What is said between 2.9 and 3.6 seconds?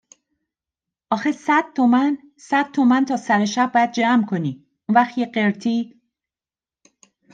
تا سر